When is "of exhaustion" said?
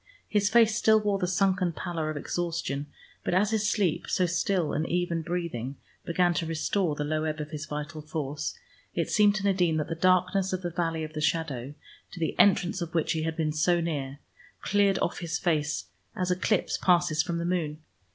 2.09-2.87